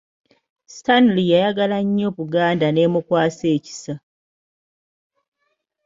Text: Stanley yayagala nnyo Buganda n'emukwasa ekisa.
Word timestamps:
Stanley 0.75 1.29
yayagala 1.33 1.77
nnyo 1.85 2.09
Buganda 2.17 2.67
n'emukwasa 2.71 3.45
ekisa. 3.57 3.93